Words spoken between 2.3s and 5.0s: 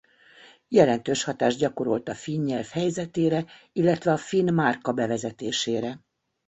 nyelv helyzetére illetve a finn márka